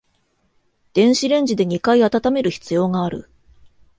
[0.95, 3.29] 電子レンジで二回温める必要がある